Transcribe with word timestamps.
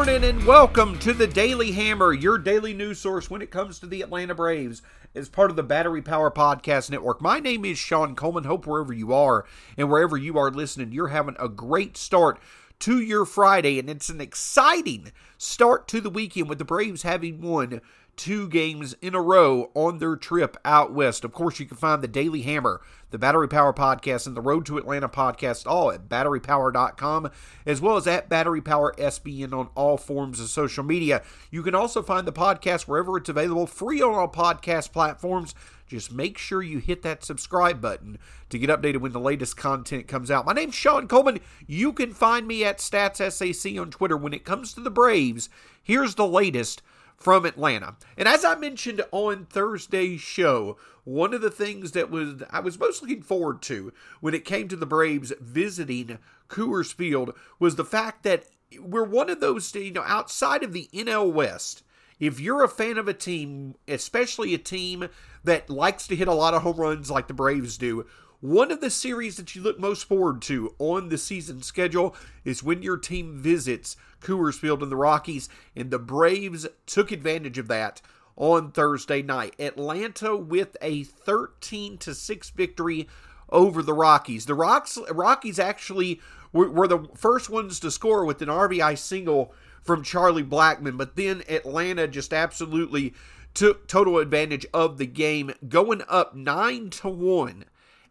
Morning 0.00 0.24
and 0.24 0.46
welcome 0.46 0.98
to 0.98 1.12
the 1.12 1.26
Daily 1.26 1.72
Hammer, 1.72 2.14
your 2.14 2.38
daily 2.38 2.72
news 2.72 2.98
source 2.98 3.28
when 3.28 3.42
it 3.42 3.50
comes 3.50 3.78
to 3.78 3.86
the 3.86 4.00
Atlanta 4.00 4.34
Braves 4.34 4.80
as 5.14 5.28
part 5.28 5.50
of 5.50 5.56
the 5.56 5.62
Battery 5.62 6.00
Power 6.00 6.30
Podcast 6.30 6.90
Network. 6.90 7.20
My 7.20 7.38
name 7.38 7.66
is 7.66 7.76
Sean 7.76 8.16
Coleman. 8.16 8.44
Hope 8.44 8.66
wherever 8.66 8.94
you 8.94 9.12
are 9.12 9.44
and 9.76 9.90
wherever 9.90 10.16
you 10.16 10.38
are 10.38 10.50
listening, 10.50 10.92
you're 10.92 11.08
having 11.08 11.36
a 11.38 11.50
great 11.50 11.98
start 11.98 12.40
to 12.80 13.00
your 13.00 13.24
Friday, 13.24 13.78
and 13.78 13.88
it's 13.88 14.08
an 14.08 14.20
exciting 14.20 15.12
start 15.38 15.86
to 15.88 16.00
the 16.00 16.10
weekend 16.10 16.48
with 16.48 16.58
the 16.58 16.64
Braves 16.64 17.02
having 17.02 17.40
won 17.40 17.80
two 18.16 18.48
games 18.48 18.94
in 19.00 19.14
a 19.14 19.20
row 19.20 19.70
on 19.74 19.98
their 19.98 20.14
trip 20.14 20.56
out 20.62 20.92
west. 20.92 21.24
Of 21.24 21.32
course, 21.32 21.58
you 21.58 21.64
can 21.64 21.78
find 21.78 22.02
the 22.02 22.08
Daily 22.08 22.42
Hammer, 22.42 22.82
the 23.10 23.18
Battery 23.18 23.48
Power 23.48 23.72
Podcast, 23.72 24.26
and 24.26 24.36
the 24.36 24.42
Road 24.42 24.66
to 24.66 24.76
Atlanta 24.76 25.08
podcast 25.08 25.66
all 25.66 25.90
at 25.90 26.08
batterypower.com, 26.08 27.30
as 27.64 27.80
well 27.80 27.96
as 27.96 28.06
at 28.06 28.28
Battery 28.28 28.60
Power 28.60 28.94
SBN 28.98 29.54
on 29.54 29.70
all 29.74 29.96
forms 29.96 30.38
of 30.38 30.48
social 30.48 30.84
media. 30.84 31.22
You 31.50 31.62
can 31.62 31.74
also 31.74 32.02
find 32.02 32.26
the 32.26 32.32
podcast 32.32 32.82
wherever 32.82 33.16
it's 33.16 33.30
available, 33.30 33.66
free 33.66 34.02
on 34.02 34.12
all 34.14 34.28
podcast 34.28 34.92
platforms. 34.92 35.54
Just 35.90 36.12
make 36.12 36.38
sure 36.38 36.62
you 36.62 36.78
hit 36.78 37.02
that 37.02 37.24
subscribe 37.24 37.80
button 37.80 38.16
to 38.48 38.60
get 38.60 38.70
updated 38.70 38.98
when 38.98 39.10
the 39.10 39.18
latest 39.18 39.56
content 39.56 40.06
comes 40.06 40.30
out. 40.30 40.46
My 40.46 40.52
name's 40.52 40.76
Sean 40.76 41.08
Coleman. 41.08 41.40
You 41.66 41.92
can 41.92 42.14
find 42.14 42.46
me 42.46 42.64
at 42.64 42.78
StatsSAC 42.78 43.80
on 43.80 43.90
Twitter. 43.90 44.16
When 44.16 44.32
it 44.32 44.44
comes 44.44 44.72
to 44.74 44.80
the 44.80 44.88
Braves, 44.88 45.48
here's 45.82 46.14
the 46.14 46.28
latest 46.28 46.80
from 47.16 47.44
Atlanta. 47.44 47.96
And 48.16 48.28
as 48.28 48.44
I 48.44 48.54
mentioned 48.54 49.02
on 49.10 49.46
Thursday's 49.46 50.20
show, 50.20 50.76
one 51.02 51.34
of 51.34 51.40
the 51.40 51.50
things 51.50 51.90
that 51.90 52.08
was 52.08 52.44
I 52.50 52.60
was 52.60 52.78
most 52.78 53.02
looking 53.02 53.22
forward 53.22 53.60
to 53.62 53.92
when 54.20 54.32
it 54.32 54.44
came 54.44 54.68
to 54.68 54.76
the 54.76 54.86
Braves 54.86 55.32
visiting 55.40 56.18
Coors 56.48 56.94
Field 56.94 57.34
was 57.58 57.74
the 57.74 57.84
fact 57.84 58.22
that 58.22 58.44
we're 58.78 59.02
one 59.02 59.28
of 59.28 59.40
those, 59.40 59.74
you 59.74 59.90
know, 59.90 60.04
outside 60.06 60.62
of 60.62 60.72
the 60.72 60.88
NL 60.94 61.32
West. 61.32 61.82
If 62.20 62.38
you're 62.38 62.62
a 62.62 62.68
fan 62.68 62.98
of 62.98 63.08
a 63.08 63.14
team, 63.14 63.74
especially 63.88 64.54
a 64.54 64.58
team 64.58 65.08
that 65.44 65.70
likes 65.70 66.06
to 66.06 66.16
hit 66.16 66.28
a 66.28 66.34
lot 66.34 66.54
of 66.54 66.62
home 66.62 66.76
runs 66.76 67.10
like 67.10 67.28
the 67.28 67.34
Braves 67.34 67.78
do, 67.78 68.06
one 68.40 68.70
of 68.70 68.80
the 68.80 68.90
series 68.90 69.36
that 69.36 69.54
you 69.54 69.62
look 69.62 69.78
most 69.78 70.04
forward 70.04 70.40
to 70.42 70.74
on 70.78 71.10
the 71.10 71.18
season 71.18 71.62
schedule 71.62 72.14
is 72.44 72.62
when 72.62 72.82
your 72.82 72.96
team 72.96 73.38
visits 73.38 73.96
Coors 74.22 74.54
Field 74.54 74.82
in 74.82 74.88
the 74.88 74.96
Rockies, 74.96 75.48
and 75.76 75.90
the 75.90 75.98
Braves 75.98 76.66
took 76.86 77.12
advantage 77.12 77.58
of 77.58 77.68
that 77.68 78.00
on 78.36 78.70
Thursday 78.70 79.22
night. 79.22 79.54
Atlanta 79.58 80.36
with 80.36 80.76
a 80.80 81.04
13 81.04 81.98
to 81.98 82.14
6 82.14 82.50
victory 82.50 83.08
over 83.50 83.82
the 83.82 83.92
Rockies. 83.92 84.46
The 84.46 84.54
Rocks, 84.54 84.98
Rockies 85.10 85.58
actually 85.58 86.20
were, 86.52 86.70
were 86.70 86.88
the 86.88 87.08
first 87.14 87.50
ones 87.50 87.80
to 87.80 87.90
score 87.90 88.24
with 88.24 88.40
an 88.42 88.48
RBI 88.48 88.96
single 88.96 89.52
from 89.82 90.02
Charlie 90.02 90.44
Blackmon, 90.44 90.96
but 90.96 91.16
then 91.16 91.42
Atlanta 91.48 92.06
just 92.06 92.32
absolutely 92.32 93.14
took 93.54 93.86
total 93.86 94.18
advantage 94.18 94.66
of 94.72 94.98
the 94.98 95.06
game, 95.06 95.52
going 95.68 96.02
up 96.08 96.34
9 96.34 96.90
to 96.90 97.08
1 97.08 97.64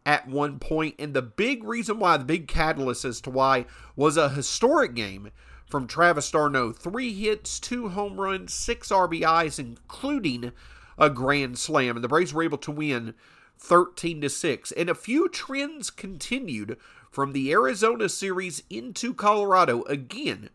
at 0.06 0.28
one 0.28 0.60
point. 0.60 0.96
And 0.98 1.14
the 1.14 1.22
big 1.22 1.64
reason 1.64 2.00
why, 2.00 2.18
the 2.18 2.26
big 2.26 2.48
catalyst 2.48 3.06
as 3.06 3.22
to 3.22 3.30
why, 3.30 3.66
was 3.96 4.18
a 4.18 4.30
historic 4.30 4.96
game 4.96 5.32
from 5.66 5.88
Travis 5.88 6.32
d'Arnaud. 6.32 6.74
Three 6.74 7.14
hits, 7.14 7.60
two 7.60 7.90
home 7.90 8.20
runs, 8.20 8.54
six 8.54 8.90
RBIs, 8.90 9.60
including 9.60 10.52
a 10.98 11.10
grand 11.10 11.60
slam. 11.60 11.96
And 11.96 12.04
the 12.04 12.08
Braves 12.08 12.34
were 12.34 12.44
able 12.44 12.58
to 12.60 12.72
win 12.72 13.14
13 13.60 14.22
to 14.22 14.30
6. 14.30 14.72
And 14.72 14.90
a 14.90 14.96
few 14.96 15.30
trends 15.30 15.92
continued 15.92 16.78
from 17.12 17.34
the 17.34 17.52
Arizona 17.52 18.10
series 18.10 18.64
into 18.70 19.14
Colorado. 19.14 19.84
Again, 19.84 20.50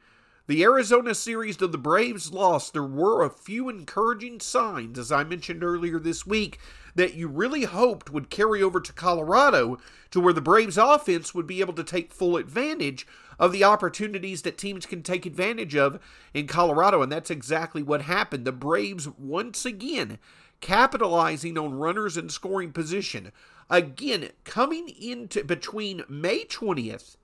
the 0.47 0.62
Arizona 0.62 1.15
series 1.15 1.56
that 1.56 1.72
the 1.72 1.78
Braves 1.78 2.32
lost, 2.32 2.75
there 2.75 2.82
were 2.82 3.25
a 3.25 3.31
few 3.31 3.71
encouraging 3.71 4.41
signs, 4.41 4.99
as 4.99 5.10
I 5.10 5.25
mentioned 5.25 5.65
earlier 5.65 5.99
this 5.99 6.27
week, 6.27 6.59
that 6.94 7.15
you 7.15 7.28
really 7.28 7.65
hoped 7.65 8.10
would 8.10 8.28
carry 8.28 8.62
over 8.62 8.78
to 8.81 8.93
Colorado 8.93 9.78
to 10.10 10.21
where 10.21 10.34
the 10.34 10.43
Braves 10.43 10.77
offense 10.77 11.34
would 11.34 11.47
be 11.47 11.60
able 11.60 11.72
to 11.72 11.82
take 11.82 12.12
full 12.12 12.37
advantage 12.37 13.06
of 13.38 13.53
the 13.53 13.65
opportunities 13.65 14.43
that 14.43 14.59
teams 14.59 14.84
can 14.84 15.03
take 15.03 15.25
advantage 15.25 15.75
of 15.75 15.99
in 16.34 16.47
Colorado. 16.47 17.00
And 17.00 17.11
that's 17.11 17.31
exactly 17.31 17.82
what 17.82 18.03
happened. 18.03 18.44
The 18.44 18.53
Braves, 18.53 19.09
once 19.09 19.65
again, 19.65 20.19
capitalizing 20.61 21.56
on 21.56 21.75
runners 21.75 22.19
in 22.19 22.28
scoring 22.28 22.72
position. 22.72 23.32
Again, 23.71 24.28
coming 24.44 24.91
into 24.91 25.43
between 25.43 26.05
May 26.06 26.44
20th 26.44 27.16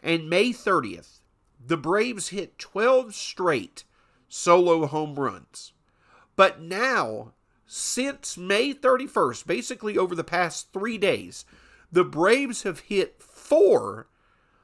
and 0.00 0.28
May 0.28 0.50
30th, 0.50 1.17
the 1.64 1.76
Braves 1.76 2.28
hit 2.28 2.58
12 2.58 3.14
straight 3.14 3.84
solo 4.28 4.86
home 4.86 5.14
runs. 5.14 5.72
But 6.36 6.60
now 6.60 7.32
since 7.70 8.38
May 8.38 8.72
31st, 8.72 9.46
basically 9.46 9.98
over 9.98 10.14
the 10.14 10.24
past 10.24 10.72
three 10.72 10.96
days, 10.96 11.44
the 11.92 12.04
Braves 12.04 12.62
have 12.62 12.80
hit 12.80 13.22
four 13.22 14.08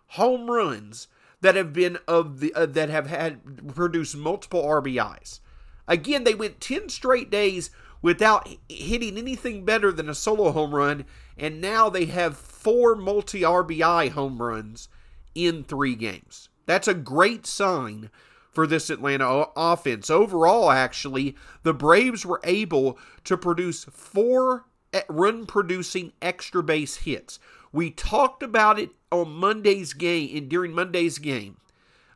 home 0.09 0.51
runs 0.51 1.07
that 1.43 1.55
have 1.55 1.75
been 1.75 1.99
of 2.09 2.41
the 2.41 2.55
uh, 2.55 2.65
that 2.65 2.89
have 2.89 3.07
had 3.07 3.75
produced 3.75 4.17
multiple 4.17 4.63
RBIs. 4.63 5.41
Again, 5.87 6.25
they 6.25 6.35
went 6.35 6.63
10 6.63 6.89
straight 6.89 7.31
days 7.31 7.71
without 8.01 8.49
hitting 8.71 9.19
anything 9.19 9.67
better 9.67 9.93
than 9.93 10.09
a 10.09 10.15
solo 10.15 10.53
home 10.53 10.75
run, 10.75 11.05
and 11.37 11.61
now 11.61 11.91
they 11.91 12.07
have 12.07 12.39
four 12.39 12.95
multi 12.95 13.43
RBI 13.43 14.11
home 14.13 14.41
runs 14.41 14.89
in 15.35 15.63
three 15.63 15.95
games. 15.95 16.49
That's 16.67 16.89
a 16.89 16.95
great 16.95 17.47
sign 17.47 18.11
for 18.53 18.67
this 18.67 18.89
Atlanta 18.89 19.47
offense. 19.57 20.09
Overall, 20.11 20.71
actually, 20.71 21.37
the 21.63 21.75
Braves 21.75 22.25
were 22.25 22.41
able 22.45 22.99
to 23.25 23.37
produce 23.37 23.85
four 23.85 24.67
eh, 24.93 25.03
run 25.09 25.45
producing 25.47 26.13
extra 26.23 26.63
base 26.63 26.97
hits. 26.97 27.39
We 27.73 27.91
talked 27.91 28.43
about 28.43 28.79
it 28.79 28.91
on 29.11 29.33
Monday's 29.33 29.93
game 29.93 30.37
and 30.37 30.49
during 30.49 30.73
Monday's 30.73 31.19
game 31.19 31.57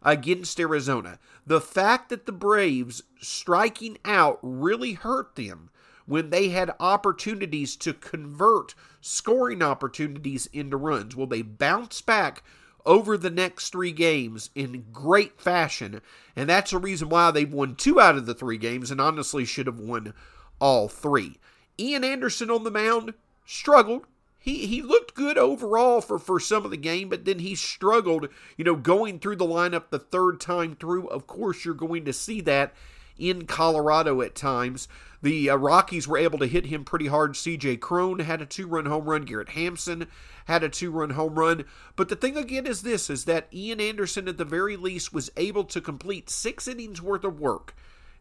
against 0.03 0.61
Arizona. 0.61 1.19
The 1.45 1.61
fact 1.61 2.11
that 2.11 2.27
the 2.27 2.33
Braves 2.33 3.03
striking 3.21 3.99
out 4.05 4.39
really 4.43 4.93
hurt 4.93 5.35
them 5.35 5.71
when 6.07 6.31
they 6.31 6.49
had 6.49 6.75
opportunities 6.81 7.77
to 7.77 7.93
convert 7.93 8.75
scoring 9.01 9.63
opportunities 9.63 10.47
into 10.53 10.77
runs. 10.77 11.15
Will 11.15 11.27
they 11.27 11.43
bounce 11.43 12.01
back 12.01 12.43
over 12.89 13.19
the 13.19 13.31
next 13.31 13.71
three 13.71 13.93
games 13.93 14.49
in 14.55 14.87
great 14.93 15.39
fashion. 15.39 16.01
And 16.35 16.49
that's 16.49 16.71
the 16.71 16.79
reason 16.79 17.11
why 17.11 17.31
they've 17.31 17.53
won 17.53 17.77
two 17.77 18.01
out 18.01 18.17
of 18.17 18.25
the 18.25 18.35
three 18.35 18.57
games 18.57 18.91
and 18.91 18.99
honestly 19.01 19.45
should 19.45 19.67
have 19.67 19.79
won 19.79 20.15
all 20.59 20.89
three. 20.89 21.39
Ian 21.79 22.03
Anderson 22.03 22.51
on 22.51 22.65
the 22.65 22.71
mound 22.71 23.13
struggled. 23.45 24.07
He, 24.39 24.67
he 24.67 24.81
looked 24.81 25.15
good 25.15 25.37
overall 25.37 26.01
for, 26.01 26.19
for 26.19 26.41
some 26.41 26.65
of 26.65 26.71
the 26.71 26.79
game, 26.79 27.11
but 27.11 27.27
then 27.27 27.41
he 27.41 27.55
struggled, 27.55 28.29
you 28.57 28.65
know, 28.65 28.77
going 28.77 29.19
through 29.19 29.37
the 29.37 29.45
lineup 29.45 29.91
the 29.91 29.99
third 29.99 30.41
time 30.41 30.75
through. 30.75 31.09
Of 31.09 31.27
course, 31.27 31.67
you're 31.67 31.75
going 31.75 32.07
to 32.07 32.13
see 32.15 32.41
that 32.43 32.73
in 33.19 33.47
Colorado 33.47 34.21
at 34.23 34.35
times. 34.35 34.89
The 35.21 35.51
uh, 35.51 35.57
Rockies 35.57 36.07
were 36.07 36.19
able 36.19 36.39
to 36.39 36.47
hit 36.47 36.67
him 36.67 36.85
pretty 36.85 37.09
hard. 37.09 37.33
CJ 37.33 37.81
Cron 37.81 38.21
had 38.21 38.41
a 38.41 38.47
two-run 38.47 38.87
home 38.87 39.07
run. 39.07 39.25
Garrett 39.25 39.51
Hampson 39.51 40.07
had 40.45 40.63
a 40.63 40.69
two-run 40.69 41.11
home 41.11 41.39
run. 41.39 41.65
But 41.97 42.09
the 42.09 42.17
thing 42.17 42.37
again 42.37 42.67
is 42.67 42.83
this: 42.83 43.11
is 43.11 43.25
that 43.25 43.49
Ian 43.53 43.81
Anderson, 43.81 44.29
at 44.29 44.39
the 44.39 44.45
very 44.45 44.77
least, 44.77 45.13
was 45.13 45.31
able 45.37 45.65
to 45.65 45.81
complete 45.81 46.31
six 46.31 46.69
innings 46.69 47.03
worth 47.03 47.25
of 47.25 47.41
work, 47.41 47.75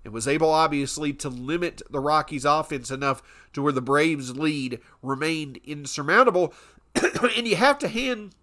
and 0.04 0.12
was 0.12 0.28
able, 0.28 0.50
obviously, 0.50 1.14
to 1.14 1.30
limit 1.30 1.84
the 1.90 2.00
Rockies' 2.00 2.46
offense 2.46 2.90
enough 2.90 3.22
to 3.54 3.62
where 3.62 3.74
the 3.74 3.82
Braves' 3.82 4.36
lead 4.36 4.80
remained 5.04 5.60
insurmountable. 5.64 6.54
and 7.36 7.48
you 7.48 7.56
have 7.58 7.78
to 7.80 7.88
hand 7.88 8.34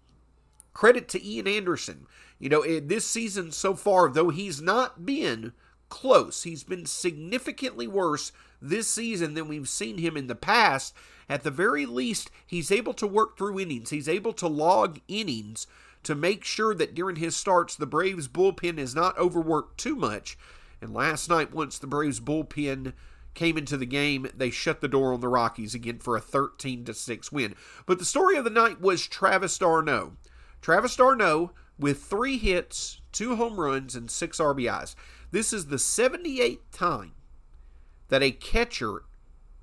credit 0.73 1.09
to 1.09 1.25
Ian 1.25 1.47
Anderson. 1.47 2.07
You 2.39 2.49
know, 2.49 2.79
this 2.79 3.05
season 3.05 3.51
so 3.51 3.73
far, 3.73 4.09
though 4.09 4.29
he's 4.29 4.61
not 4.61 5.05
been 5.05 5.53
close, 5.95 6.43
he's 6.43 6.65
been 6.65 6.85
significantly 6.85 7.87
worse 7.87 8.33
this 8.61 8.89
season 8.89 9.33
than 9.33 9.47
we've 9.47 9.69
seen 9.69 9.97
him 9.97 10.17
in 10.17 10.27
the 10.27 10.35
past. 10.35 10.93
At 11.29 11.43
the 11.43 11.51
very 11.51 11.85
least, 11.85 12.29
he's 12.45 12.69
able 12.69 12.93
to 12.95 13.07
work 13.07 13.37
through 13.37 13.61
innings. 13.61 13.91
He's 13.91 14.09
able 14.09 14.33
to 14.33 14.47
log 14.49 14.99
innings 15.07 15.67
to 16.03 16.13
make 16.13 16.43
sure 16.43 16.75
that 16.75 16.95
during 16.95 17.15
his 17.15 17.37
starts, 17.37 17.77
the 17.77 17.85
Braves 17.85 18.27
bullpen 18.27 18.77
is 18.77 18.93
not 18.93 19.17
overworked 19.17 19.77
too 19.77 19.95
much. 19.95 20.37
And 20.81 20.93
last 20.93 21.29
night, 21.29 21.53
once 21.53 21.79
the 21.79 21.87
Braves 21.87 22.19
bullpen 22.19 22.91
came 23.33 23.57
into 23.57 23.77
the 23.77 23.85
game, 23.85 24.27
they 24.35 24.49
shut 24.49 24.81
the 24.81 24.89
door 24.89 25.13
on 25.13 25.21
the 25.21 25.29
Rockies 25.29 25.73
again 25.73 25.99
for 25.99 26.17
a 26.17 26.21
13 26.21 26.83
to 26.83 26.93
6 26.93 27.31
win. 27.31 27.55
But 27.85 27.99
the 27.99 28.05
story 28.05 28.35
of 28.35 28.43
the 28.43 28.49
night 28.49 28.81
was 28.81 29.07
Travis 29.07 29.57
d'Arnaud. 29.57 30.17
Travis 30.61 30.97
d'Arnaud 30.97 31.51
with 31.79 32.03
three 32.03 32.37
hits, 32.37 32.99
two 33.13 33.37
home 33.37 33.57
runs, 33.57 33.95
and 33.95 34.11
six 34.11 34.39
RBIs. 34.39 34.95
This 35.35 35.51
is 35.51 35.65
the 35.65 35.75
78th 35.75 36.59
time 36.71 37.11
that 38.07 38.23
a 38.23 38.31
catcher 38.31 39.03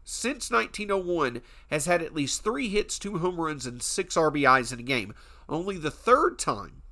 since 0.05 0.51
1901 0.51 1.41
has 1.71 1.87
had 1.87 2.03
at 2.03 2.15
least 2.15 2.45
three 2.45 2.69
hits, 2.69 2.99
two 2.99 3.17
home 3.17 3.41
runs, 3.41 3.65
and 3.65 3.83
six 3.83 4.15
RBIs 4.15 4.71
in 4.71 4.81
a 4.81 4.83
game. 4.83 5.15
Only 5.49 5.79
the 5.79 5.91
third 5.91 6.39
time 6.39 6.83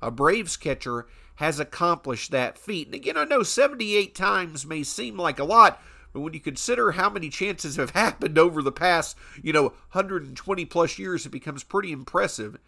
a 0.00 0.12
Braves 0.12 0.56
catcher 0.56 1.08
has 1.38 1.58
accomplished 1.58 2.30
that 2.30 2.56
feat. 2.56 2.86
And 2.86 2.94
again, 2.94 3.16
I 3.16 3.24
know 3.24 3.42
78 3.42 4.14
times 4.14 4.64
may 4.64 4.84
seem 4.84 5.16
like 5.16 5.40
a 5.40 5.44
lot, 5.44 5.82
but 6.12 6.20
when 6.20 6.34
you 6.34 6.40
consider 6.40 6.92
how 6.92 7.10
many 7.10 7.30
chances 7.30 7.74
have 7.74 7.90
happened 7.96 8.38
over 8.38 8.62
the 8.62 8.70
past, 8.70 9.16
you 9.42 9.52
know, 9.52 9.72
120 9.90 10.64
plus 10.66 11.00
years, 11.00 11.26
it 11.26 11.30
becomes 11.30 11.64
pretty 11.64 11.90
impressive 11.90 12.58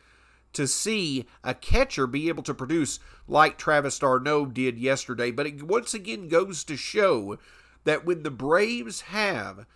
to 0.57 0.67
see 0.67 1.27
a 1.45 1.55
catcher 1.55 2.07
be 2.07 2.29
able 2.29 2.43
to 2.43 2.55
produce 2.55 2.99
like 3.29 3.59
Travis 3.59 3.99
d'Arnaud 3.99 4.47
did 4.47 4.79
yesterday. 4.79 5.31
But 5.31 5.47
it 5.47 5.63
once 5.63 5.93
again 5.95 6.29
goes 6.29 6.65
to 6.65 6.77
show 6.77 7.39
that 7.85 8.05
when 8.05 8.23
the 8.23 8.31
Braves 8.31 9.03
have 9.03 9.67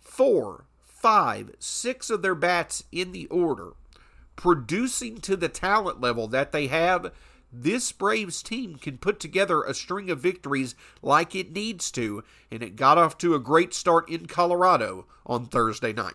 four, 0.00 0.64
five, 0.82 1.54
six 1.58 2.08
of 2.10 2.22
their 2.22 2.34
bats 2.34 2.84
in 2.90 3.12
the 3.12 3.26
order, 3.26 3.74
producing 4.34 5.18
to 5.18 5.36
the 5.36 5.48
talent 5.48 6.00
level 6.00 6.26
that 6.28 6.52
they 6.52 6.68
have, 6.68 7.12
this 7.52 7.92
Braves 7.92 8.42
team 8.42 8.76
can 8.76 8.98
put 8.98 9.20
together 9.20 9.62
a 9.62 9.74
string 9.74 10.10
of 10.10 10.20
victories 10.20 10.74
like 11.02 11.34
it 11.34 11.52
needs 11.52 11.90
to, 11.92 12.24
and 12.50 12.62
it 12.62 12.76
got 12.76 12.98
off 12.98 13.18
to 13.18 13.34
a 13.34 13.40
great 13.40 13.74
start 13.74 14.08
in 14.08 14.26
Colorado 14.26 15.06
on 15.26 15.46
Thursday 15.46 15.92
night. 15.92 16.14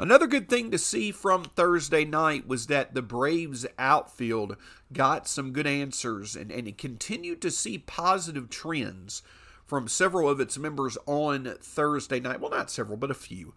Another 0.00 0.26
good 0.26 0.48
thing 0.48 0.70
to 0.70 0.78
see 0.78 1.12
from 1.12 1.44
Thursday 1.44 2.06
night 2.06 2.48
was 2.48 2.68
that 2.68 2.94
the 2.94 3.02
Braves 3.02 3.66
outfield 3.78 4.56
got 4.94 5.28
some 5.28 5.52
good 5.52 5.66
answers 5.66 6.34
and, 6.34 6.50
and 6.50 6.66
it 6.66 6.78
continued 6.78 7.42
to 7.42 7.50
see 7.50 7.76
positive 7.76 8.48
trends 8.48 9.20
from 9.66 9.88
several 9.88 10.26
of 10.26 10.40
its 10.40 10.56
members 10.56 10.96
on 11.04 11.54
Thursday 11.60 12.18
night. 12.18 12.40
Well, 12.40 12.50
not 12.50 12.70
several, 12.70 12.96
but 12.96 13.10
a 13.10 13.14
few. 13.14 13.52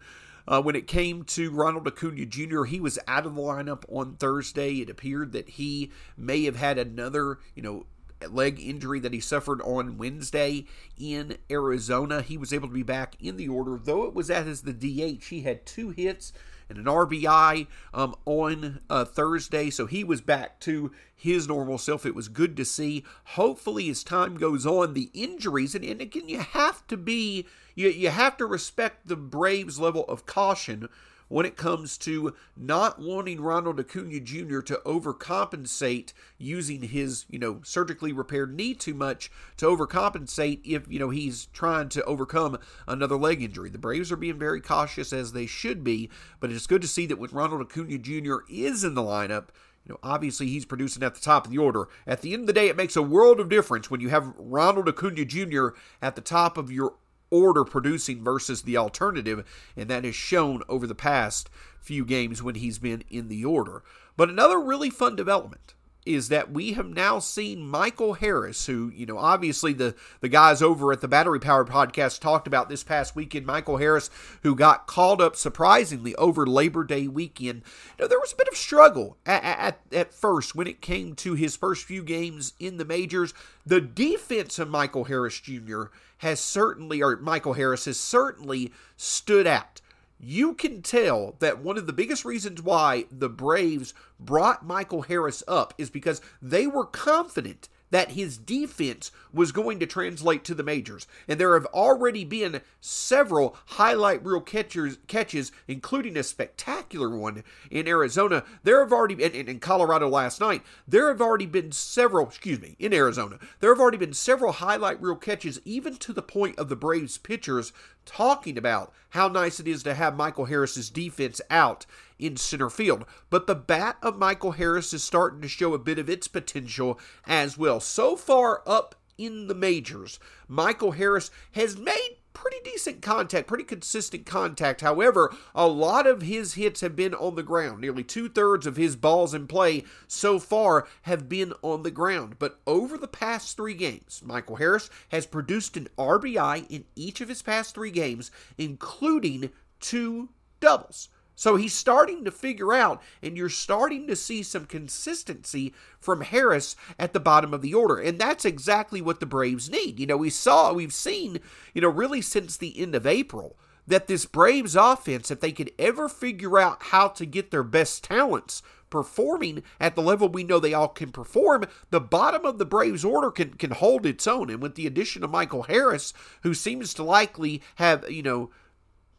Uh, 0.46 0.60
when 0.60 0.76
it 0.76 0.86
came 0.86 1.24
to 1.24 1.50
Ronald 1.50 1.88
Acuna 1.88 2.26
Jr., 2.26 2.64
he 2.64 2.78
was 2.78 2.98
out 3.08 3.24
of 3.24 3.36
the 3.36 3.40
lineup 3.40 3.84
on 3.88 4.16
Thursday. 4.16 4.82
It 4.82 4.90
appeared 4.90 5.32
that 5.32 5.48
he 5.48 5.92
may 6.14 6.44
have 6.44 6.56
had 6.56 6.76
another, 6.76 7.38
you 7.54 7.62
know, 7.62 7.86
leg 8.32 8.60
injury 8.60 9.00
that 9.00 9.12
he 9.12 9.20
suffered 9.20 9.60
on 9.62 9.98
Wednesday 9.98 10.66
in 10.98 11.36
Arizona. 11.50 12.22
He 12.22 12.36
was 12.36 12.52
able 12.52 12.68
to 12.68 12.74
be 12.74 12.82
back 12.82 13.16
in 13.20 13.36
the 13.36 13.48
order, 13.48 13.78
though 13.82 14.04
it 14.04 14.14
was 14.14 14.30
as 14.30 14.62
the 14.62 14.72
DH. 14.72 15.24
He 15.24 15.42
had 15.42 15.66
two 15.66 15.90
hits 15.90 16.32
and 16.68 16.78
an 16.78 16.84
RBI 16.84 17.66
um, 17.92 18.14
on 18.24 18.80
uh, 18.88 19.04
Thursday, 19.04 19.70
so 19.70 19.86
he 19.86 20.02
was 20.04 20.20
back 20.20 20.60
to 20.60 20.92
his 21.14 21.46
normal 21.46 21.78
self. 21.78 22.06
It 22.06 22.14
was 22.14 22.28
good 22.28 22.56
to 22.56 22.64
see. 22.64 23.04
Hopefully, 23.24 23.88
as 23.90 24.02
time 24.02 24.36
goes 24.36 24.66
on, 24.66 24.94
the 24.94 25.10
injuries, 25.12 25.74
and, 25.74 25.84
and 25.84 26.00
again, 26.00 26.28
you 26.28 26.40
have 26.40 26.86
to 26.88 26.96
be, 26.96 27.46
you, 27.74 27.88
you 27.88 28.10
have 28.10 28.36
to 28.38 28.46
respect 28.46 29.08
the 29.08 29.16
Braves' 29.16 29.78
level 29.78 30.04
of 30.06 30.26
caution 30.26 30.88
when 31.28 31.46
it 31.46 31.56
comes 31.56 31.98
to 31.98 32.34
not 32.56 32.98
wanting 32.98 33.40
Ronald 33.40 33.80
Acuna 33.80 34.20
Jr. 34.20 34.60
to 34.60 34.80
overcompensate 34.84 36.12
using 36.38 36.82
his, 36.82 37.24
you 37.28 37.38
know, 37.38 37.60
surgically 37.64 38.12
repaired 38.12 38.54
knee 38.54 38.74
too 38.74 38.94
much 38.94 39.30
to 39.56 39.66
overcompensate 39.66 40.60
if, 40.64 40.86
you 40.88 40.98
know, 40.98 41.10
he's 41.10 41.46
trying 41.46 41.88
to 41.90 42.04
overcome 42.04 42.58
another 42.86 43.16
leg 43.16 43.42
injury. 43.42 43.70
The 43.70 43.78
Braves 43.78 44.12
are 44.12 44.16
being 44.16 44.38
very 44.38 44.60
cautious 44.60 45.12
as 45.12 45.32
they 45.32 45.46
should 45.46 45.82
be, 45.82 46.10
but 46.40 46.50
it's 46.50 46.66
good 46.66 46.82
to 46.82 46.88
see 46.88 47.06
that 47.06 47.18
when 47.18 47.30
Ronald 47.30 47.62
Acuna 47.62 47.98
Jr. 47.98 48.38
is 48.48 48.84
in 48.84 48.94
the 48.94 49.02
lineup, 49.02 49.48
you 49.84 49.92
know, 49.92 49.98
obviously 50.02 50.46
he's 50.46 50.64
producing 50.64 51.02
at 51.02 51.14
the 51.14 51.20
top 51.20 51.46
of 51.46 51.52
the 51.52 51.58
order. 51.58 51.88
At 52.06 52.22
the 52.22 52.32
end 52.32 52.42
of 52.42 52.46
the 52.46 52.52
day, 52.54 52.68
it 52.68 52.76
makes 52.76 52.96
a 52.96 53.02
world 53.02 53.38
of 53.38 53.50
difference 53.50 53.90
when 53.90 54.00
you 54.00 54.08
have 54.08 54.32
Ronald 54.38 54.88
Acuna 54.88 55.24
Jr. 55.24 55.68
at 56.00 56.16
the 56.16 56.22
top 56.22 56.56
of 56.56 56.70
your 56.70 56.94
order 57.34 57.64
producing 57.64 58.22
versus 58.22 58.62
the 58.62 58.76
alternative, 58.76 59.44
and 59.76 59.90
that 59.90 60.04
is 60.04 60.14
shown 60.14 60.62
over 60.68 60.86
the 60.86 60.94
past 60.94 61.50
few 61.80 62.04
games 62.04 62.42
when 62.42 62.54
he's 62.54 62.78
been 62.78 63.02
in 63.10 63.28
the 63.28 63.44
order. 63.44 63.82
But 64.16 64.30
another 64.30 64.60
really 64.60 64.90
fun 64.90 65.16
development 65.16 65.74
is 66.06 66.28
that 66.28 66.50
we 66.52 66.74
have 66.74 66.88
now 66.88 67.18
seen 67.18 67.66
Michael 67.66 68.14
Harris, 68.14 68.66
who, 68.66 68.92
you 68.94 69.06
know, 69.06 69.16
obviously 69.16 69.72
the, 69.72 69.94
the 70.20 70.28
guys 70.28 70.60
over 70.60 70.92
at 70.92 71.00
the 71.00 71.08
Battery 71.08 71.40
Power 71.40 71.64
podcast 71.64 72.20
talked 72.20 72.46
about 72.46 72.68
this 72.68 72.84
past 72.84 73.16
weekend. 73.16 73.46
Michael 73.46 73.78
Harris, 73.78 74.10
who 74.42 74.54
got 74.54 74.86
called 74.86 75.22
up 75.22 75.34
surprisingly 75.34 76.14
over 76.16 76.46
Labor 76.46 76.84
Day 76.84 77.08
weekend. 77.08 77.62
You 77.98 78.04
know, 78.04 78.08
there 78.08 78.20
was 78.20 78.32
a 78.32 78.36
bit 78.36 78.48
of 78.48 78.56
struggle 78.56 79.16
at, 79.24 79.42
at, 79.42 79.80
at 79.92 80.12
first 80.12 80.54
when 80.54 80.66
it 80.66 80.82
came 80.82 81.14
to 81.16 81.34
his 81.34 81.56
first 81.56 81.84
few 81.84 82.02
games 82.02 82.52
in 82.60 82.76
the 82.76 82.84
majors. 82.84 83.32
The 83.64 83.80
defense 83.80 84.58
of 84.58 84.68
Michael 84.68 85.04
Harris 85.04 85.40
Jr. 85.40 85.84
has 86.24 86.40
certainly, 86.40 87.02
or 87.02 87.18
Michael 87.18 87.52
Harris 87.52 87.84
has 87.84 88.00
certainly 88.00 88.72
stood 88.96 89.46
out. 89.46 89.82
You 90.18 90.54
can 90.54 90.80
tell 90.80 91.36
that 91.40 91.58
one 91.58 91.76
of 91.76 91.86
the 91.86 91.92
biggest 91.92 92.24
reasons 92.24 92.62
why 92.62 93.04
the 93.10 93.28
Braves 93.28 93.92
brought 94.18 94.66
Michael 94.66 95.02
Harris 95.02 95.42
up 95.46 95.74
is 95.76 95.90
because 95.90 96.22
they 96.40 96.66
were 96.66 96.86
confident 96.86 97.68
that 97.94 98.10
his 98.10 98.36
defense 98.36 99.12
was 99.32 99.52
going 99.52 99.78
to 99.78 99.86
translate 99.86 100.42
to 100.42 100.52
the 100.52 100.64
majors. 100.64 101.06
And 101.28 101.38
there 101.38 101.54
have 101.54 101.66
already 101.66 102.24
been 102.24 102.60
several 102.80 103.56
highlight 103.66 104.24
reel 104.24 104.40
catchers, 104.40 104.98
catches, 105.06 105.52
including 105.68 106.16
a 106.16 106.24
spectacular 106.24 107.08
one 107.08 107.44
in 107.70 107.86
Arizona. 107.86 108.42
There 108.64 108.80
have 108.80 108.92
already 108.92 109.14
been, 109.14 109.30
in 109.30 109.60
Colorado 109.60 110.08
last 110.08 110.40
night, 110.40 110.64
there 110.88 111.06
have 111.06 111.20
already 111.20 111.46
been 111.46 111.70
several, 111.70 112.26
excuse 112.26 112.60
me, 112.60 112.74
in 112.80 112.92
Arizona, 112.92 113.38
there 113.60 113.70
have 113.70 113.80
already 113.80 113.98
been 113.98 114.12
several 114.12 114.50
highlight 114.50 115.00
reel 115.00 115.14
catches, 115.14 115.60
even 115.64 115.94
to 115.98 116.12
the 116.12 116.20
point 116.20 116.58
of 116.58 116.68
the 116.68 116.74
Braves 116.74 117.16
pitchers 117.16 117.72
talking 118.04 118.58
about 118.58 118.92
how 119.10 119.28
nice 119.28 119.60
it 119.60 119.68
is 119.68 119.84
to 119.84 119.94
have 119.94 120.16
Michael 120.16 120.46
Harris's 120.46 120.90
defense 120.90 121.40
out 121.48 121.86
in 122.18 122.36
center 122.36 122.70
field. 122.70 123.04
But 123.30 123.46
the 123.46 123.54
bat 123.54 123.96
of 124.02 124.18
Michael 124.18 124.52
Harris 124.52 124.92
is 124.92 125.04
starting 125.04 125.40
to 125.40 125.48
show 125.48 125.74
a 125.74 125.78
bit 125.78 125.98
of 125.98 126.08
its 126.08 126.28
potential 126.28 126.98
as 127.26 127.58
well. 127.58 127.80
So 127.80 128.16
far 128.16 128.62
up 128.66 128.94
in 129.16 129.46
the 129.46 129.54
majors, 129.54 130.18
Michael 130.48 130.92
Harris 130.92 131.30
has 131.52 131.76
made 131.76 132.16
pretty 132.34 132.58
decent 132.64 133.00
contact, 133.00 133.46
pretty 133.46 133.64
consistent 133.64 134.26
contact. 134.26 134.82
However, 134.82 135.34
a 135.54 135.66
lot 135.66 136.06
of 136.06 136.20
his 136.20 136.54
hits 136.54 136.82
have 136.82 136.94
been 136.94 137.14
on 137.14 137.36
the 137.36 137.42
ground. 137.42 137.80
Nearly 137.80 138.04
two 138.04 138.28
thirds 138.28 138.66
of 138.66 138.76
his 138.76 138.96
balls 138.96 139.32
in 139.32 139.46
play 139.46 139.84
so 140.06 140.38
far 140.38 140.86
have 141.02 141.28
been 141.28 141.54
on 141.62 141.84
the 141.84 141.90
ground. 141.90 142.36
But 142.38 142.60
over 142.66 142.98
the 142.98 143.08
past 143.08 143.56
three 143.56 143.74
games, 143.74 144.20
Michael 144.22 144.56
Harris 144.56 144.90
has 145.10 145.26
produced 145.26 145.76
an 145.76 145.88
RBI 145.96 146.66
in 146.68 146.84
each 146.96 147.20
of 147.20 147.28
his 147.28 147.40
past 147.40 147.74
three 147.74 147.92
games, 147.92 148.30
including 148.58 149.50
two 149.80 150.28
doubles. 150.60 151.08
So 151.34 151.56
he's 151.56 151.74
starting 151.74 152.24
to 152.24 152.30
figure 152.30 152.72
out, 152.72 153.02
and 153.22 153.36
you're 153.36 153.48
starting 153.48 154.06
to 154.06 154.16
see 154.16 154.42
some 154.42 154.66
consistency 154.66 155.74
from 155.98 156.20
Harris 156.20 156.76
at 156.98 157.12
the 157.12 157.20
bottom 157.20 157.52
of 157.52 157.62
the 157.62 157.74
order. 157.74 157.96
And 157.96 158.18
that's 158.18 158.44
exactly 158.44 159.00
what 159.00 159.20
the 159.20 159.26
Braves 159.26 159.68
need. 159.68 159.98
You 159.98 160.06
know, 160.06 160.16
we 160.16 160.30
saw, 160.30 160.72
we've 160.72 160.92
seen, 160.92 161.40
you 161.72 161.80
know, 161.80 161.88
really 161.88 162.22
since 162.22 162.56
the 162.56 162.78
end 162.80 162.94
of 162.94 163.06
April, 163.06 163.56
that 163.86 164.06
this 164.06 164.26
Braves 164.26 164.76
offense, 164.76 165.30
if 165.30 165.40
they 165.40 165.52
could 165.52 165.72
ever 165.78 166.08
figure 166.08 166.58
out 166.58 166.84
how 166.84 167.08
to 167.08 167.26
get 167.26 167.50
their 167.50 167.62
best 167.62 168.04
talents 168.04 168.62
performing 168.88 169.62
at 169.80 169.96
the 169.96 170.02
level 170.02 170.28
we 170.28 170.44
know 170.44 170.60
they 170.60 170.72
all 170.72 170.88
can 170.88 171.10
perform, 171.10 171.64
the 171.90 172.00
bottom 172.00 172.44
of 172.44 172.58
the 172.58 172.64
Braves 172.64 173.04
order 173.04 173.30
can, 173.30 173.54
can 173.54 173.72
hold 173.72 174.06
its 174.06 174.26
own. 174.26 174.48
And 174.50 174.62
with 174.62 174.76
the 174.76 174.86
addition 174.86 175.24
of 175.24 175.30
Michael 175.30 175.64
Harris, 175.64 176.14
who 176.44 176.54
seems 176.54 176.94
to 176.94 177.02
likely 177.02 177.60
have, 177.74 178.08
you 178.08 178.22
know, 178.22 178.50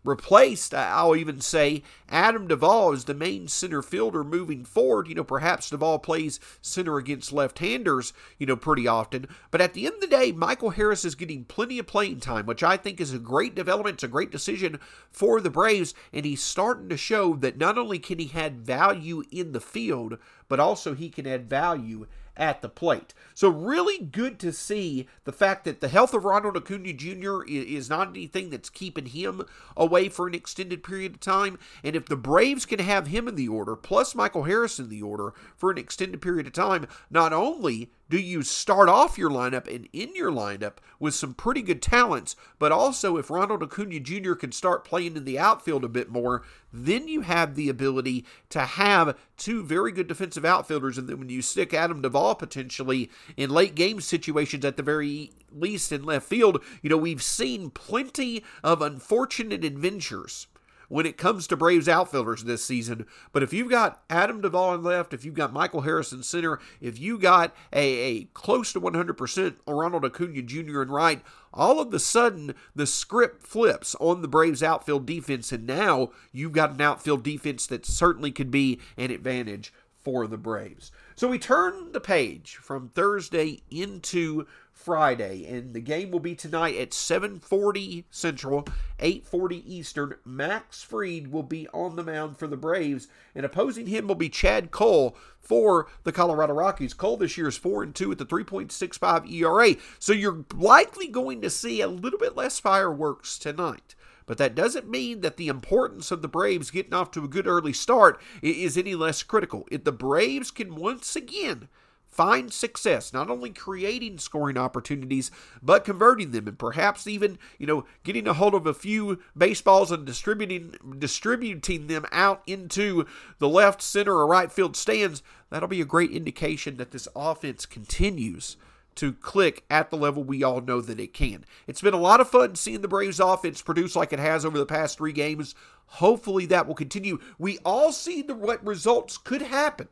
replaced, 0.05 0.73
I'll 0.73 1.15
even 1.15 1.41
say, 1.41 1.83
Adam 2.07 2.47
Duvall 2.47 2.93
as 2.93 3.05
the 3.05 3.13
main 3.13 3.47
center 3.47 3.81
fielder 3.81 4.23
moving 4.23 4.63
forward. 4.63 5.07
You 5.07 5.15
know, 5.15 5.23
perhaps 5.23 5.69
Duvall 5.69 5.99
plays 5.99 6.39
center 6.61 6.97
against 6.97 7.33
left 7.33 7.59
handers, 7.59 8.13
you 8.37 8.45
know, 8.45 8.55
pretty 8.55 8.87
often. 8.87 9.27
But 9.51 9.61
at 9.61 9.73
the 9.73 9.85
end 9.85 9.95
of 9.95 10.01
the 10.01 10.07
day, 10.07 10.31
Michael 10.31 10.69
Harris 10.69 11.03
is 11.03 11.15
getting 11.15 11.45
plenty 11.45 11.79
of 11.79 11.87
playing 11.87 12.19
time, 12.19 12.45
which 12.45 12.63
I 12.63 12.77
think 12.77 13.01
is 13.01 13.13
a 13.13 13.19
great 13.19 13.55
development. 13.55 13.95
It's 13.95 14.03
a 14.03 14.07
great 14.07 14.31
decision 14.31 14.79
for 15.11 15.41
the 15.41 15.49
Braves. 15.49 15.93
And 16.13 16.25
he's 16.25 16.43
starting 16.43 16.89
to 16.89 16.97
show 16.97 17.35
that 17.37 17.57
not 17.57 17.77
only 17.77 17.99
can 17.99 18.19
he 18.19 18.31
add 18.33 18.61
value 18.61 19.23
in 19.31 19.51
the 19.51 19.59
field, 19.59 20.17
but 20.47 20.59
also 20.59 20.93
he 20.93 21.09
can 21.09 21.27
add 21.27 21.49
value 21.49 22.07
at 22.37 22.61
the 22.61 22.69
plate. 22.69 23.13
So, 23.33 23.49
really 23.49 23.97
good 23.99 24.39
to 24.39 24.51
see 24.51 25.07
the 25.23 25.31
fact 25.31 25.65
that 25.65 25.81
the 25.81 25.87
health 25.87 26.13
of 26.13 26.25
Ronald 26.25 26.57
Acuna 26.57 26.93
Jr. 26.93 27.43
is 27.43 27.89
not 27.89 28.09
anything 28.09 28.49
that's 28.49 28.69
keeping 28.69 29.07
him 29.07 29.43
away 29.75 30.09
for 30.09 30.27
an 30.27 30.33
extended 30.33 30.83
period 30.83 31.15
of 31.15 31.19
time. 31.19 31.57
And 31.83 31.95
if 31.95 32.05
the 32.05 32.15
Braves 32.15 32.65
can 32.65 32.79
have 32.79 33.07
him 33.07 33.27
in 33.27 33.35
the 33.35 33.47
order, 33.47 33.75
plus 33.75 34.15
Michael 34.15 34.43
Harris 34.43 34.79
in 34.79 34.89
the 34.89 35.01
order 35.01 35.33
for 35.55 35.71
an 35.71 35.77
extended 35.77 36.21
period 36.21 36.47
of 36.47 36.53
time, 36.53 36.87
not 37.09 37.33
only 37.33 37.91
do 38.09 38.19
you 38.19 38.43
start 38.43 38.87
off 38.87 39.17
your 39.17 39.29
lineup 39.29 39.73
and 39.73 39.87
in 39.91 40.15
your 40.15 40.31
lineup 40.31 40.73
with 40.99 41.15
some 41.15 41.33
pretty 41.33 41.61
good 41.61 41.81
talents, 41.81 42.35
but 42.59 42.71
also 42.71 43.17
if 43.17 43.29
Ronald 43.29 43.63
Acuna 43.63 43.99
Jr. 43.99 44.33
can 44.33 44.51
start 44.51 44.85
playing 44.85 45.17
in 45.17 45.25
the 45.25 45.39
outfield 45.39 45.83
a 45.83 45.89
bit 45.89 46.09
more, 46.09 46.43
then 46.71 47.07
you 47.07 47.21
have 47.21 47.55
the 47.55 47.69
ability 47.69 48.25
to 48.49 48.59
have 48.61 49.17
two 49.37 49.63
very 49.63 49.91
good 49.91 50.07
defensive 50.07 50.45
outfielders. 50.45 50.97
And 50.97 51.07
then 51.07 51.19
when 51.19 51.29
you 51.29 51.41
stick 51.41 51.73
Adam 51.73 52.01
Duvall 52.01 52.35
potentially 52.35 53.09
in 53.35 53.49
late 53.49 53.75
game 53.75 54.01
situations 54.01 54.63
at 54.63 54.77
the 54.77 54.83
very 54.83 55.31
least 55.51 55.91
in 55.91 56.03
left 56.03 56.27
field, 56.27 56.63
you 56.81 56.89
know, 56.89 56.97
we've 56.97 57.23
seen 57.23 57.69
plenty 57.69 58.43
of 58.63 58.81
unfortunate 58.81 59.63
adventures 59.63 60.47
when 60.89 61.05
it 61.05 61.17
comes 61.17 61.47
to 61.47 61.57
Braves 61.57 61.89
outfielders 61.89 62.43
this 62.43 62.63
season. 62.63 63.05
But 63.31 63.43
if 63.43 63.53
you've 63.53 63.69
got 63.69 64.01
Adam 64.09 64.41
Duvall 64.41 64.69
on 64.69 64.83
left, 64.83 65.13
if 65.13 65.25
you've 65.25 65.33
got 65.35 65.53
Michael 65.53 65.81
Harris 65.81 66.11
in 66.11 66.23
center, 66.23 66.59
if 66.81 66.99
you 66.99 67.17
got 67.17 67.53
a, 67.73 67.85
a 67.85 68.23
close 68.33 68.73
to 68.73 68.81
100% 68.81 69.55
Ronald 69.67 70.05
Acuna 70.05 70.41
Jr. 70.41 70.81
in 70.81 70.89
right, 70.89 71.21
all 71.53 71.79
of 71.79 71.93
a 71.93 71.99
sudden 71.99 72.53
the 72.75 72.85
script 72.85 73.41
flips 73.41 73.95
on 73.99 74.21
the 74.21 74.27
Braves 74.27 74.61
outfield 74.61 75.05
defense, 75.05 75.51
and 75.51 75.65
now 75.65 76.11
you've 76.31 76.51
got 76.51 76.73
an 76.73 76.81
outfield 76.81 77.23
defense 77.23 77.65
that 77.67 77.85
certainly 77.85 78.31
could 78.31 78.51
be 78.51 78.79
an 78.97 79.11
advantage 79.11 79.73
for 80.05 80.27
the 80.27 80.37
Braves. 80.37 80.91
So 81.15 81.27
we 81.27 81.39
turn 81.39 81.91
the 81.91 81.99
page 81.99 82.57
from 82.57 82.89
Thursday 82.89 83.63
into 83.71 84.45
Friday, 84.71 85.45
and 85.47 85.73
the 85.73 85.79
game 85.79 86.11
will 86.11 86.19
be 86.19 86.35
tonight 86.35 86.75
at 86.75 86.93
7:40 86.93 88.05
Central, 88.11 88.67
8:40 88.99 89.63
Eastern. 89.65 90.15
Max 90.23 90.83
Fried 90.83 91.31
will 91.31 91.43
be 91.43 91.67
on 91.69 91.95
the 91.95 92.03
mound 92.03 92.37
for 92.37 92.45
the 92.45 92.55
Braves, 92.55 93.07
and 93.33 93.45
opposing 93.45 93.87
him 93.87 94.07
will 94.07 94.15
be 94.15 94.29
Chad 94.29 94.69
Cole 94.69 95.17
for 95.39 95.87
the 96.03 96.11
Colorado 96.11 96.53
Rockies. 96.53 96.93
Cole 96.93 97.17
this 97.17 97.37
year 97.37 97.47
is 97.47 97.57
4 97.57 97.81
and 97.81 97.95
2 97.95 98.11
at 98.11 98.17
the 98.19 98.25
3.65 98.25 99.25
ERA, 99.25 99.75
so 99.97 100.13
you're 100.13 100.45
likely 100.53 101.07
going 101.07 101.41
to 101.41 101.49
see 101.49 101.81
a 101.81 101.87
little 101.87 102.19
bit 102.19 102.35
less 102.35 102.59
fireworks 102.59 103.39
tonight. 103.39 103.95
But 104.25 104.37
that 104.39 104.55
doesn't 104.55 104.89
mean 104.89 105.21
that 105.21 105.37
the 105.37 105.47
importance 105.47 106.11
of 106.11 106.21
the 106.21 106.27
Braves 106.27 106.71
getting 106.71 106.93
off 106.93 107.11
to 107.11 107.23
a 107.23 107.27
good 107.27 107.47
early 107.47 107.73
start 107.73 108.19
is 108.41 108.77
any 108.77 108.95
less 108.95 109.23
critical. 109.23 109.67
If 109.69 109.83
the 109.83 109.91
Braves 109.91 110.51
can 110.51 110.75
once 110.75 111.15
again 111.15 111.67
find 112.15 112.53
success 112.53 113.11
not 113.11 113.29
only 113.29 113.49
creating 113.49 114.17
scoring 114.17 114.57
opportunities 114.57 115.29
but 115.61 115.83
converting 115.83 116.31
them 116.31 116.47
and 116.47 116.57
perhaps 116.57 117.07
even 117.07 117.37
you 117.59 117.67
know 117.67 117.83
getting 118.05 118.25
a 118.25 118.33
hold 118.33 118.53
of 118.53 118.65
a 118.65 118.73
few 118.73 119.19
baseballs 119.37 119.91
and 119.91 120.05
distributing 120.05 120.73
distributing 120.97 121.87
them 121.87 122.05
out 122.13 122.41
into 122.47 123.05
the 123.39 123.49
left 123.49 123.81
center 123.81 124.13
or 124.13 124.25
right 124.25 124.49
field 124.49 124.77
stands 124.77 125.21
that'll 125.49 125.67
be 125.67 125.81
a 125.81 125.85
great 125.85 126.09
indication 126.09 126.77
that 126.77 126.91
this 126.91 127.09
offense 127.17 127.65
continues 127.65 128.55
to 128.95 129.13
click 129.13 129.63
at 129.69 129.89
the 129.89 129.97
level 129.97 130.23
we 130.23 130.43
all 130.43 130.61
know 130.61 130.81
that 130.81 130.99
it 130.99 131.13
can. 131.13 131.45
It's 131.67 131.81
been 131.81 131.93
a 131.93 131.99
lot 131.99 132.21
of 132.21 132.29
fun 132.29 132.55
seeing 132.55 132.81
the 132.81 132.87
Braves 132.87 133.19
offense 133.19 133.61
produce 133.61 133.95
like 133.95 134.13
it 134.13 134.19
has 134.19 134.45
over 134.45 134.57
the 134.57 134.65
past 134.65 134.97
3 134.97 135.11
games. 135.11 135.55
Hopefully 135.87 136.45
that 136.47 136.67
will 136.67 136.75
continue. 136.75 137.19
We 137.37 137.59
all 137.59 137.91
see 137.91 138.21
the 138.21 138.35
what 138.35 138.65
results 138.65 139.17
could 139.17 139.41
happen 139.41 139.87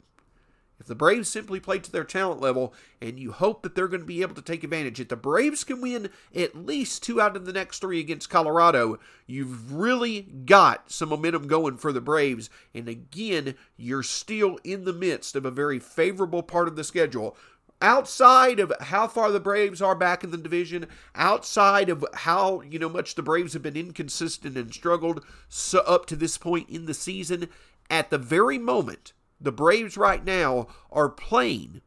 if 0.83 0.87
the 0.87 0.95
Braves 0.95 1.29
simply 1.29 1.61
play 1.61 1.79
to 1.79 1.89
their 1.89 2.03
talent 2.03 2.41
level, 2.41 2.73
and 3.01 3.17
you 3.17 3.31
hope 3.31 3.63
that 3.63 3.73
they're 3.73 3.87
going 3.87 4.01
to 4.01 4.05
be 4.05 4.21
able 4.21 4.35
to 4.35 4.41
take 4.41 4.65
advantage, 4.65 4.99
if 4.99 5.07
the 5.07 5.15
Braves 5.15 5.63
can 5.63 5.79
win 5.79 6.09
at 6.35 6.65
least 6.65 7.03
two 7.03 7.21
out 7.21 7.37
of 7.37 7.45
the 7.45 7.53
next 7.53 7.79
three 7.79 8.01
against 8.01 8.29
Colorado, 8.29 8.99
you've 9.25 9.73
really 9.73 10.23
got 10.23 10.91
some 10.91 11.07
momentum 11.07 11.47
going 11.47 11.77
for 11.77 11.93
the 11.93 12.01
Braves. 12.01 12.49
And 12.73 12.89
again, 12.89 13.55
you're 13.77 14.03
still 14.03 14.59
in 14.65 14.83
the 14.83 14.91
midst 14.91 15.37
of 15.37 15.45
a 15.45 15.51
very 15.51 15.79
favorable 15.79 16.43
part 16.43 16.67
of 16.67 16.75
the 16.75 16.83
schedule 16.83 17.37
outside 17.83 18.59
of 18.59 18.71
how 18.79 19.07
far 19.07 19.29
the 19.29 19.39
Braves 19.39 19.81
are 19.81 19.93
back 19.93 20.23
in 20.23 20.31
the 20.31 20.37
division, 20.37 20.87
outside 21.13 21.89
of 21.89 22.03
how 22.13 22.61
you 22.61 22.79
know 22.79 22.89
much 22.89 23.13
the 23.13 23.21
Braves 23.21 23.53
have 23.53 23.61
been 23.61 23.75
inconsistent 23.75 24.57
and 24.57 24.73
struggled 24.73 25.23
so 25.49 25.79
up 25.79 26.05
to 26.07 26.15
this 26.15 26.37
point 26.37 26.69
in 26.69 26.85
the 26.85 26.93
season, 26.93 27.49
at 27.89 28.09
the 28.09 28.17
very 28.17 28.57
moment 28.57 29.13
the 29.39 29.51
Braves 29.51 29.97
right 29.97 30.23
now 30.23 30.67
are 30.89 31.09
playing 31.09 31.81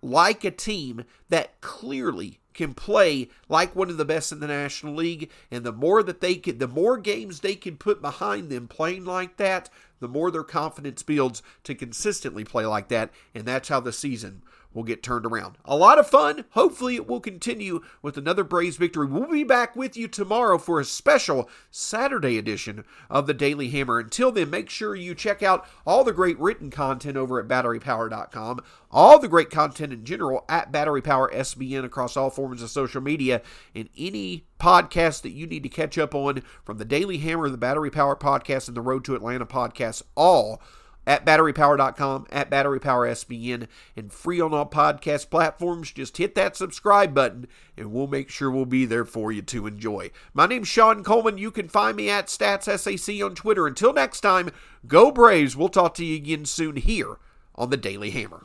like 0.00 0.44
a 0.44 0.50
team 0.50 1.04
that 1.28 1.60
clearly 1.60 2.38
can 2.54 2.72
play 2.72 3.28
like 3.48 3.74
one 3.74 3.90
of 3.90 3.96
the 3.96 4.04
best 4.04 4.32
in 4.32 4.40
the 4.40 4.46
National 4.46 4.94
League. 4.94 5.30
And 5.50 5.64
the 5.64 5.72
more 5.72 6.02
that 6.02 6.20
they 6.20 6.36
can, 6.36 6.58
the 6.58 6.68
more 6.68 6.96
games 6.96 7.40
they 7.40 7.54
can 7.54 7.76
put 7.76 8.00
behind 8.00 8.48
them 8.48 8.68
playing 8.68 9.04
like 9.04 9.36
that, 9.36 9.68
the 9.98 10.08
more 10.08 10.30
their 10.30 10.44
confidence 10.44 11.02
builds 11.02 11.42
to 11.64 11.74
consistently 11.74 12.44
play 12.44 12.64
like 12.64 12.88
that. 12.88 13.10
And 13.34 13.44
that's 13.44 13.68
how 13.68 13.80
the 13.80 13.92
season 13.92 14.42
will 14.72 14.82
get 14.84 15.02
turned 15.02 15.26
around. 15.26 15.56
A 15.64 15.76
lot 15.76 15.98
of 15.98 16.08
fun. 16.08 16.44
Hopefully, 16.50 16.94
it 16.94 17.06
will 17.08 17.20
continue 17.20 17.80
with 18.02 18.16
another 18.16 18.44
Braves 18.44 18.76
victory. 18.76 19.06
We'll 19.06 19.30
be 19.30 19.44
back 19.44 19.74
with 19.74 19.96
you 19.96 20.08
tomorrow 20.08 20.58
for 20.58 20.80
a 20.80 20.84
special 20.84 21.48
Saturday 21.70 22.38
edition 22.38 22.84
of 23.08 23.26
the 23.26 23.34
Daily 23.34 23.70
Hammer. 23.70 23.98
Until 23.98 24.30
then, 24.32 24.50
make 24.50 24.70
sure 24.70 24.94
you 24.94 25.14
check 25.14 25.42
out 25.42 25.66
all 25.86 26.04
the 26.04 26.12
great 26.12 26.38
written 26.38 26.70
content 26.70 27.16
over 27.16 27.40
at 27.40 27.48
batterypower.com, 27.48 28.60
all 28.90 29.18
the 29.18 29.28
great 29.28 29.50
content 29.50 29.92
in 29.92 30.04
general 30.04 30.44
at 30.48 30.72
Battery 30.72 31.02
Power 31.02 31.30
SBN 31.32 31.84
across 31.84 32.16
all 32.16 32.30
forms 32.30 32.62
of 32.62 32.70
social 32.70 33.00
media, 33.00 33.42
and 33.74 33.88
any 33.98 34.46
podcast 34.58 35.22
that 35.22 35.30
you 35.30 35.46
need 35.46 35.62
to 35.62 35.68
catch 35.68 35.98
up 35.98 36.14
on 36.14 36.42
from 36.64 36.78
the 36.78 36.84
Daily 36.84 37.18
Hammer, 37.18 37.48
the 37.48 37.56
Battery 37.56 37.90
Power 37.90 38.14
podcast, 38.14 38.68
and 38.68 38.76
the 38.76 38.82
Road 38.82 39.04
to 39.04 39.14
Atlanta 39.14 39.46
podcast, 39.46 40.02
all 40.14 40.62
at 41.10 41.26
batterypower.com, 41.26 42.24
at 42.30 42.48
batterypowersbn, 42.48 43.66
and 43.96 44.12
free 44.12 44.40
on 44.40 44.54
all 44.54 44.64
podcast 44.64 45.28
platforms. 45.28 45.90
Just 45.90 46.18
hit 46.18 46.36
that 46.36 46.54
subscribe 46.54 47.12
button, 47.12 47.48
and 47.76 47.90
we'll 47.90 48.06
make 48.06 48.30
sure 48.30 48.48
we'll 48.48 48.64
be 48.64 48.84
there 48.84 49.04
for 49.04 49.32
you 49.32 49.42
to 49.42 49.66
enjoy. 49.66 50.12
My 50.32 50.46
name's 50.46 50.68
Sean 50.68 51.02
Coleman. 51.02 51.36
You 51.36 51.50
can 51.50 51.68
find 51.68 51.96
me 51.96 52.08
at 52.08 52.28
StatsSAC 52.28 53.24
on 53.26 53.34
Twitter. 53.34 53.66
Until 53.66 53.92
next 53.92 54.20
time, 54.20 54.50
go 54.86 55.10
Braves. 55.10 55.56
We'll 55.56 55.68
talk 55.68 55.94
to 55.94 56.04
you 56.04 56.14
again 56.14 56.44
soon 56.44 56.76
here 56.76 57.16
on 57.56 57.70
the 57.70 57.76
Daily 57.76 58.10
Hammer. 58.10 58.44